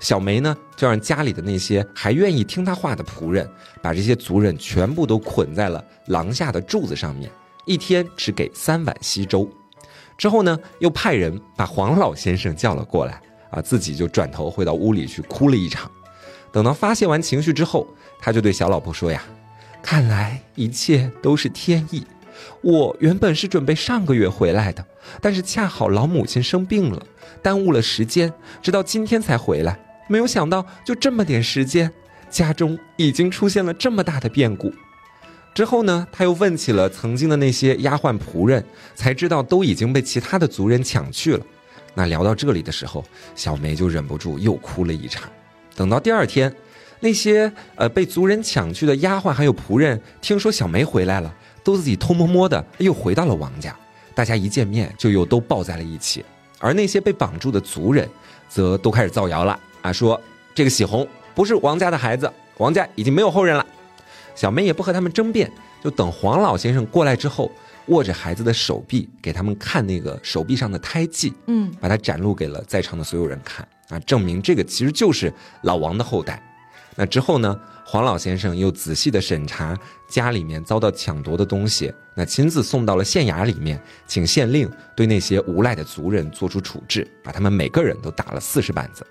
[0.00, 3.48] 小梅呢，就让家里的那些还愿意听她话的仆人，
[3.80, 7.30] 把这些族人全部都捆在了廊下的柱子上面，
[7.64, 9.48] 一天只给三碗稀粥。
[10.22, 15.90] 之后呢，又派人把黄老先生叫了过来，啊，自己就转头回到屋里去哭了一场。
[16.52, 17.88] 等到发泄完情绪之后，
[18.20, 19.20] 他就对小老婆说呀
[19.82, 22.06] ：“看来一切都是天意。
[22.60, 24.86] 我原本是准备上个月回来的，
[25.20, 27.04] 但是恰好老母亲生病了，
[27.42, 28.32] 耽误了时间，
[28.62, 29.76] 直到今天才回来。
[30.08, 31.90] 没有想到，就这么点时间，
[32.30, 34.72] 家中已经出现了这么大的变故。”
[35.54, 41.44] 之后呢，他又问起了曾经的那些丫鬟仆人，才知道都已经被其他的族人抢去了。
[41.94, 45.30] 那聊到这里的时候，小梅就忍不住又哭了一场。
[45.76, 46.54] 等到第二天，
[47.00, 53.76] 那些呃被族人抢去的丫鬟还有仆人，听说小梅回来了，都自己偷摸摸的又回到了王家。
[54.14, 56.24] 大家一见面就又都抱在了一起。
[56.58, 58.08] 而那些被绑住的族人，
[58.48, 60.18] 则都开始造谣了啊，说
[60.54, 63.66] 这个喜红不是王家的孩子，王家已经没有后人了。
[64.34, 65.50] 小梅也不和他们争辩，
[65.82, 67.50] 就等黄老先生过来之后，
[67.86, 76.42] 握着孩子的手臂给他们看那个手臂上的胎记，嗯，把它展露给了在场的所有人看啊，证明这个其实就是老王的后代。
[76.94, 89.06] 那之后呢，黄老先生又仔细的审查家里面遭到抢夺的东西，那亲自送到了县衙里面，请县令对那些无赖的族人做出处置，把他们每个人都打了四十板子。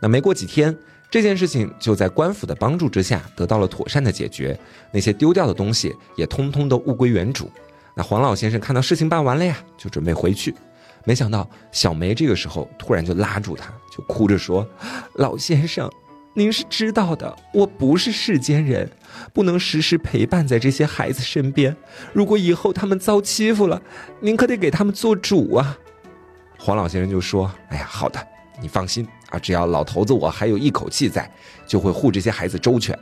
[0.00, 0.76] 那没过几天，
[1.14, 4.58] 这件事情就在官府的帮助之下得到了妥善的解决，
[4.90, 7.48] 那些丢掉的东西也通通都物归原主。
[7.94, 10.52] 那黄老先生看到事情办完了呀，就准备回去，
[11.04, 14.68] 没想到小梅这个时候突然就拉住他，就哭着说
[15.14, 15.88] ：“老先生。”
[16.34, 18.90] 您是知道的，我不是世间人，
[19.32, 21.76] 不能时时陪伴在这些孩子身边。
[22.12, 23.80] 如果以后他们遭欺负了，
[24.18, 25.78] 您可得给他们做主啊。
[26.58, 28.18] 黄老先生就说：“哎呀，好的，
[28.60, 31.28] 你放心啊，只要老头子我还有一口气在，
[31.66, 32.96] 就会护这些孩子周全。”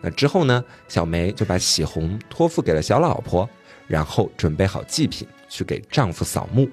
[0.00, 3.48] 那之后呢，小梅就把喜红托付给了小老婆，
[3.86, 6.68] 然后准备好祭品去给丈夫扫墓，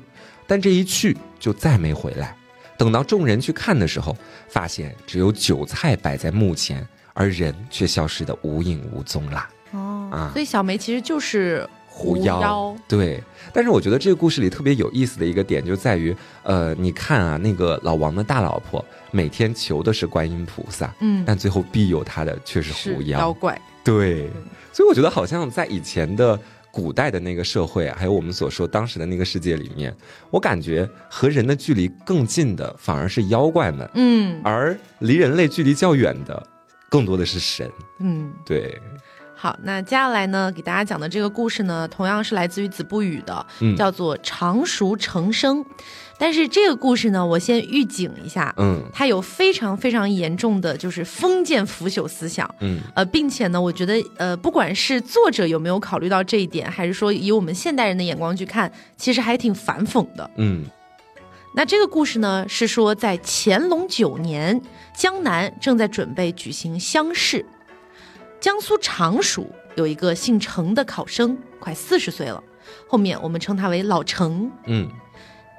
[0.45, 2.35] 但这一去就再没回来。
[2.77, 4.15] 等到众人去看的时候，
[4.47, 9.49] 发现只有酒菜摆在墓前，而人却消失的无影无踪啦。
[9.71, 12.75] 哦，啊，所以小梅其实就是狐妖。
[12.89, 23.59] 对，但是我觉得这个故事里特别有意思的一个点就在于，呃，你看啊，那个老王的大老婆每天求的是观音菩萨，嗯，但最后庇佑他的却是狐妖妖怪。
[23.83, 24.29] 对，
[24.73, 26.37] 所以我觉得好像在以前的。
[26.75, 29.95] 古代的那个社会，还有我们所说当时的那个世界里面，
[30.29, 36.45] 我感觉和人的距离更近的反而是妖怪们，嗯，而离人类距离较远的，
[36.89, 38.77] 更多的是神，嗯，对。
[39.45, 43.45] 好，那接下来呢，给大家讲的这个故事呢，同样是来自于子不语的，
[43.77, 45.63] 叫做常熟成生。
[46.17, 60.65] 但是这个故事呢，我先预警一下，嗯，它有非常非常严重的就是封建腐朽思想，嗯，呃，并且呢，我觉得呃，不管是作者有没有考虑到这一点，还是说以我们现代人的眼光去看，其实还挺反讽的，嗯。
[61.53, 64.59] 那这个故事呢，是说在乾隆九年，
[64.97, 67.45] 江南正在准备举行乡试，
[68.39, 72.43] 江苏常熟有一个姓程的考生，快四十岁了，
[72.87, 74.87] 后面我们称他为老程，嗯。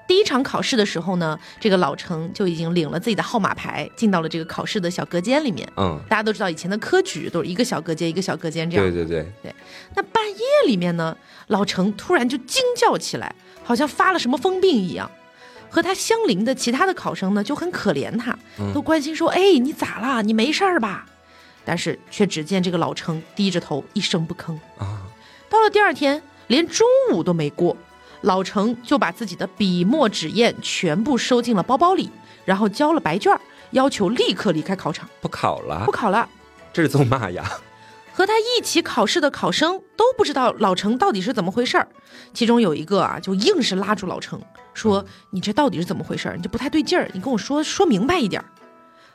[0.08, 5.68] 第一场考试的时候呢，这个老程就已经领了自己的号码牌，进到了这个考试的小隔间里面。
[5.76, 8.86] 嗯，大家都知道以前的科举都是一个小隔间一个小隔间这样。
[8.86, 9.52] 对对对对。
[9.96, 11.16] 那半夜里面呢，
[11.48, 13.34] 老程突然就惊叫起来，
[13.64, 15.10] 好像发了什么疯病一样。
[15.68, 18.38] 和他相邻的其他的考生呢，就很可怜他，
[18.72, 20.22] 都关心说：“哎，你咋啦？
[20.22, 21.04] 你没事儿吧？”
[21.66, 24.56] 但是却只见这个老程低着头，一声不吭。
[24.78, 25.02] 啊。
[25.50, 27.76] 到了第二天，连中午都没过。
[28.22, 32.10] 老程就把自己的笔墨纸砚全部收进了包包里，
[32.44, 33.38] 然后交了白卷，
[33.72, 36.28] 要求立刻离开考场，不考了，不考了。
[36.72, 37.44] 这是做嘛呀！
[38.12, 41.86] 和他一起考试的考生都不知道老程到底是怎么回事儿，
[42.32, 44.40] 其中有一个啊，就硬是拉住老程
[44.72, 46.36] 说：“你这到底是怎么回事儿？
[46.36, 48.42] 你这不太对劲儿，你跟我说说明白一点。”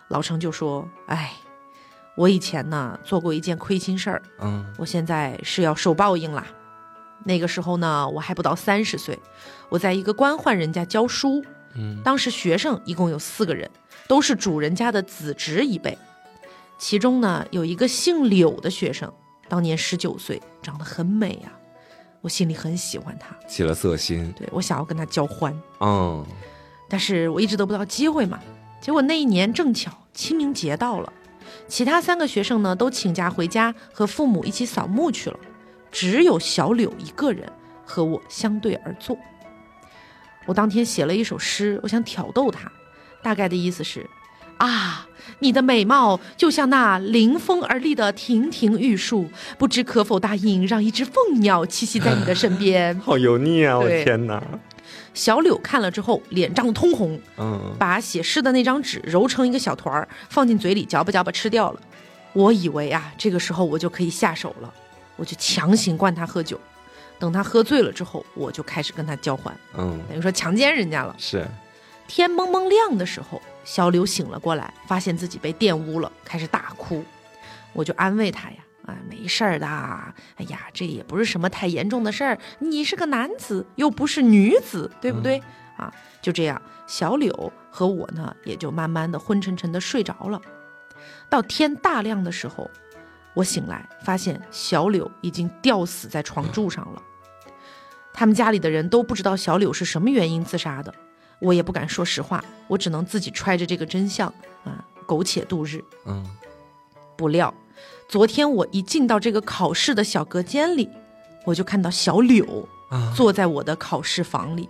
[0.10, 1.34] 老程就说：“哎，
[2.16, 6.46] 我以前呢做过一件亏心事儿，嗯，我现在是要受报应啦。”
[7.24, 9.18] 那个时候呢，我还不到三十岁，
[9.70, 11.44] 我在一个官宦人家教书。
[11.76, 13.70] 嗯，当时学生一共有四个人，
[14.08, 15.98] 都是主人家的子侄一辈。
[16.78, 19.14] 其中呢，有一个姓柳的学生，
[19.48, 21.52] 当年十九岁，长得很美呀，
[22.22, 24.34] 我心里很喜欢他，起了色心。
[24.36, 25.56] 对我想要跟他交欢。
[25.80, 26.26] 嗯，
[26.90, 28.40] 但是我一直得不到机会嘛。
[28.82, 31.14] 结果那一年正巧清明节到了，
[31.68, 35.40] 其他三个学生呢都请假回家和父母一起扫墓去了。
[35.92, 37.52] 只有小柳一个人
[37.86, 39.18] 和我相对而坐。
[40.46, 42.72] 我当天写了一首诗，我想挑逗他，
[43.22, 44.10] 大概的意思是：
[44.58, 45.06] 啊，
[45.40, 52.98] 你的美貌就像那临风而立的亭亭玉树，不知可否答应让一只凤鸟栖息在你的身边？
[53.04, 53.78] 好油腻啊！
[53.78, 54.42] 我天哪！
[55.14, 61.82] 小柳看了之后，脸涨得通红，嗯，把写诗的那张纸揉成一个小团儿，放进嘴里嚼吧嚼吧吃掉了。
[62.34, 64.74] 我以为啊，这个时候我就可以下手了。
[65.18, 66.60] 我就强行灌他喝酒，
[67.20, 71.16] 等他喝醉了之后，我就开始跟他交换，嗯，等于说强奸人家了。
[71.20, 71.46] 是，
[72.08, 77.04] 天蒙蒙亮的时候，小柳醒了过来，发现自己被玷污了，开始大哭。
[77.74, 78.58] 我就安慰他呀，
[78.92, 79.66] 啊，没事儿的，
[80.36, 85.42] 哎呀，这也不是什么太严重的事儿，你是个男子，又不是女子，对不对？
[85.78, 90.42] 啊，就这样，小柳和我呢，也就慢慢的昏沉沉的睡着了。
[91.30, 92.70] 到天大亮的时候。
[93.34, 97.02] 我醒来，发现小柳已经吊死在床柱上了。
[98.14, 100.94] 他们家里的人都不知道小柳是什么原因自杀的，
[101.40, 104.28] 我也不敢说实话，我只能自己揣着这个真相
[104.66, 105.82] 啊，苟且度日。
[106.06, 106.30] 嗯，
[107.16, 107.54] 不料，
[108.12, 110.90] 昨天我一进到这个考试的小隔间里，
[111.46, 112.68] 我就看到小柳
[113.16, 114.68] 坐在我的考试房里，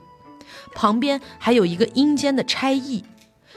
[0.75, 3.03] 旁边还有一个阴间的差役，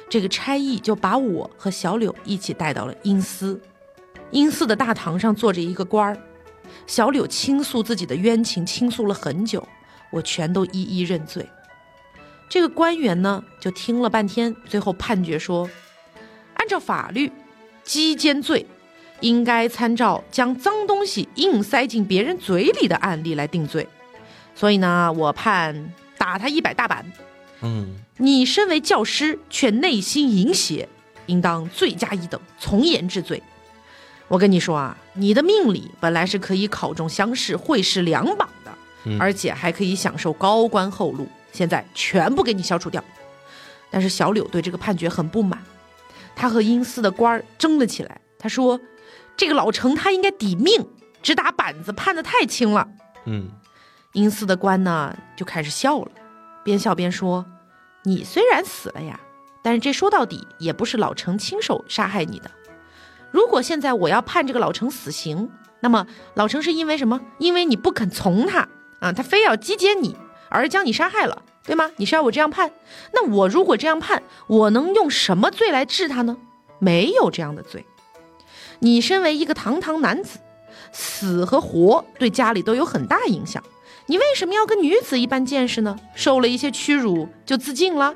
[0.09, 3.61] 这个差役就把我和小柳一起带到了阴司。
[4.31, 6.19] 阴司的大堂上坐着一个官儿，
[6.87, 9.69] 小柳倾诉自己的冤情，倾诉了很久，
[10.11, 11.47] 我全都一一认罪。
[12.49, 15.69] 这个官员呢，就听了半天，最后判决说，
[16.55, 17.31] 按照法律，
[17.83, 18.67] 鸡奸罪
[19.21, 23.87] 应该参照将脏东西硬塞进别人嘴里的案例来定罪，
[24.55, 27.05] 所以呢，我判打他一百大板。
[27.63, 30.89] 嗯，你身为教师，却内心淫邪，
[31.27, 33.43] 应当罪加一等，从严治罪。
[34.29, 38.73] 我跟你说啊，你的命里本来是可以考中乡试、会试两榜的，
[39.05, 43.03] 嗯而且还可以享受高官厚禄，现在全部给你消除掉。
[43.91, 45.63] 但是小柳对这个判决很不满，
[46.35, 48.21] 他和阴司的官儿争了起来。
[48.39, 48.79] 他说
[49.37, 50.87] ：“这个老程他应该抵命，
[51.23, 52.89] 只打板子判的太轻了。”
[53.27, 53.51] 嗯，
[54.13, 56.11] 阴司的官呢就开始笑了，
[56.63, 57.45] 边笑边说
[58.05, 59.19] ：“你虽然死了呀，
[59.63, 62.51] 但是这说到底也不是老程亲手杀害你的。
[63.31, 67.21] 如果现在我要判这个老程死刑，那么老程是因为什么？
[67.39, 68.69] 因为你不肯从他
[69.01, 70.17] 啊，他非要击奸你，
[70.49, 71.91] 而将你杀害了，对吗？
[71.97, 72.73] 你是要我这样判？
[73.13, 76.37] 那我如果这样判，我能用什么罪来治他呢？
[76.79, 77.85] 没有这样的罪。
[78.85, 80.39] 你身为一个堂堂男子，
[80.93, 83.65] 死和活对家里都有很大影响。
[84.05, 85.99] 你为什么要跟女子一般见识呢？
[86.15, 88.15] 受了一些屈辱就自尽了？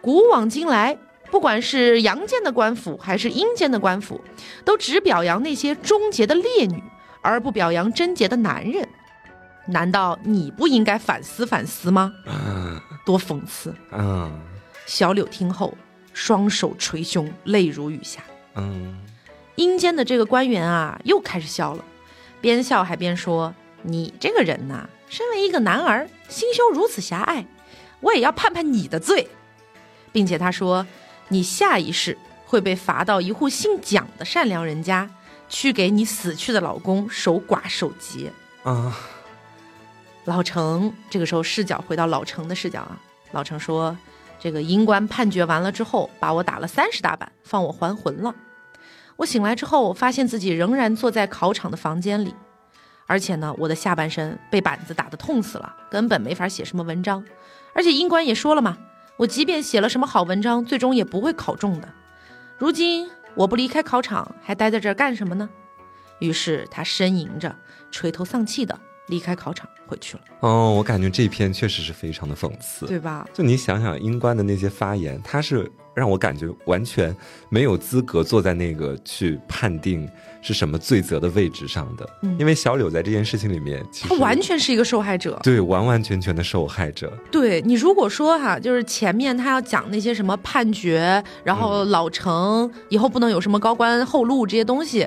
[0.00, 0.98] 古往今来，
[1.30, 4.20] 不管是阳间的官府还是阴间的官府，
[4.64, 6.82] 都只表扬那些忠洁的烈女，
[7.22, 8.88] 而不表扬贞洁的男人。
[9.66, 12.12] 难道你不应该反思反思吗？
[13.06, 13.72] 多讽刺！
[13.92, 14.42] 嗯，
[14.86, 15.72] 小柳听后，
[16.12, 18.20] 双手捶胸，泪如雨下。
[18.56, 18.98] 嗯，
[19.56, 21.84] 阴间的这个官员啊，又开始笑了，
[22.40, 27.46] 边笑还边说：“你这个人呐，身为一个男儿，心胸如此狭隘，
[28.00, 29.28] 我也要判判你的罪，
[30.12, 30.86] 并且他说，
[31.28, 35.08] 你下一世会被罚到一户姓蒋的善良人家，
[35.48, 38.32] 去给你死去的老公守寡守节。”
[38.64, 38.96] 啊，
[40.24, 42.98] 老程这个时候视角回到老程的视角啊，
[43.30, 43.96] 老程说
[44.40, 48.34] ：“这个阴官判决完了之后，把我打了三十大板，放我还魂了。
[49.16, 52.34] 我醒来之后，发现自己仍然坐在考场的房间里，
[53.06, 57.24] 而且呢，我的下半身被板子打得痛死了，根本没法写什么文章。
[57.74, 58.76] 而且英官也说了嘛，
[59.16, 61.88] 我即便写了什么好文章，最终也不会考中的。
[62.58, 65.48] 如今我不离开考场，还待在这儿干什么呢？”
[66.20, 67.54] 于是他呻吟着，
[67.90, 68.78] 垂头丧气的
[69.08, 70.22] 离开考场回去了。
[70.40, 72.86] 哦，我感觉这篇确实是非常的讽刺。
[72.86, 73.26] 对吧？
[73.32, 77.14] 就你想想，英官的那些发言，他是让我感觉完全
[77.48, 80.08] 没有资格坐在那个去判定
[80.42, 82.08] 是什么罪责的位置上的。
[82.22, 85.38] 嗯因为小柳在这件事情里面，他完全是一个受害者。
[85.42, 87.12] 对完完全全的受害者。
[87.30, 95.06] 对你如果说哈，就是前面他要讲那些什么判决，然后老成以后不能有什么高官厚禄这些东西。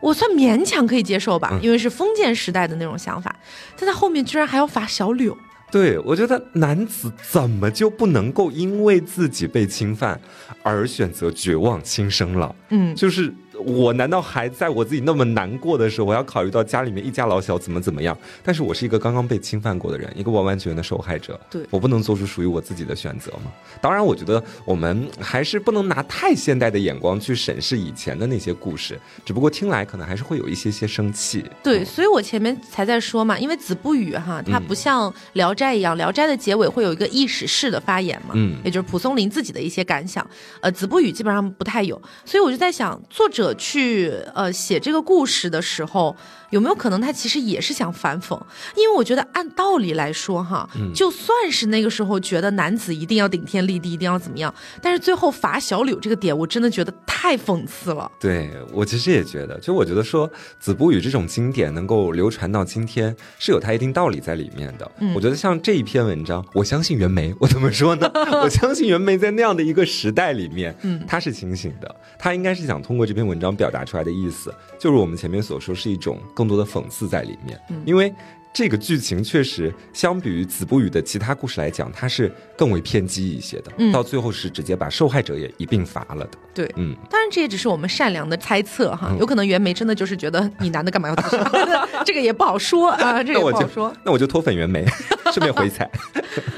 [0.00, 1.60] 我算勉强可以接受吧，嗯。
[1.62, 3.34] 因为是封建时代的那种想法，
[3.78, 5.36] 但他后面居然还要罚小柳，
[5.70, 10.18] 对，我觉得男子怎么就不能够因为自己被侵犯
[10.62, 12.54] 而选择绝望轻生了？
[12.70, 13.34] 嗯，就是
[13.64, 18.16] 我难道还在我自己那么难过的时候，我要考虑到家里面一家老小怎么怎么样？
[18.42, 21.38] 但是我是一个刚刚被侵犯过的人，一个完完全全的受害者。
[21.50, 23.52] 对我不能做出属于我自己的选择吗？
[23.80, 31.44] 当然，我觉得我们还是不能拿太现代的眼光去审视以前的那些故事，只不过听来可能还是会有一些些生气。
[31.62, 40.28] 对，所以我前面才在说嘛，因为子不语哈，它嗯不像《聊斋》一样，《聊斋》的结尾会有一个意识式的发言嘛，嗯也就是蒲松龄自己的一些感想，
[40.60, 46.16] 呃，子不语基本上不太有，所以我就在想，作者去呃写这个故事的时候，
[46.50, 48.38] 有没有可能他其实也是想反讽？
[48.76, 58.10] 因为我觉得按道理来说哈，嗯就算是那个时候觉得男子一定要顶天立地，一定要怎么样，但是最后罚小柳这个点，我真的觉得太讽刺了。
[58.18, 60.28] 对我其实也觉得，就我觉得说
[60.58, 64.90] 《子不语》这种经典能够流传到今天，是有它一定道理在里面的。
[65.00, 68.10] 嗯我觉得像这一篇文章，我相信袁枚，我怎么说呢？
[68.42, 78.14] 我相信袁枚在那样的一个时代里面，嗯他是清醒的，他应该是想通过这篇文章表达出来的意思，就是我们前面所说，是一种更多的讽刺在里面，嗯因为。
[78.52, 83.70] 这个剧情确实相比于《子不语》的其他故事来讲，它是更为偏激一些的。
[83.78, 86.30] 嗯到最后是直接把受害者也一并罚了的。
[86.54, 91.50] 对，嗯，当然，这也只是我们善良的猜测哈，嗯有可能袁枚真的就是觉得你男的干嘛要自杀，
[92.04, 93.96] 这个也不好说啊，这个我就也不好说。
[94.04, 94.84] 那我就脱粉袁枚，
[95.32, 95.88] 顺便回踩。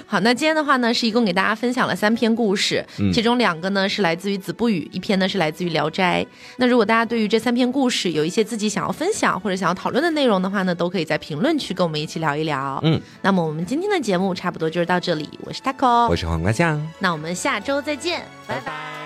[0.06, 6.24] 好，那今天的话呢，是一共给大家分享了三篇故事，嗯其中两个呢是来自于《子不语》，一篇呢是来自于《聊斋》。
[6.56, 12.78] 那如果大家对于这三篇故事有一些自己想要分享或者想要讨论的内容的话呢，都可以在评论区跟我们一起聊一聊。
[12.82, 16.80] 嗯，那么我们今天的节目差不多就是到这里，我是 taco，我是黄瓜酱。
[16.98, 18.99] 那我们下周再见，拜拜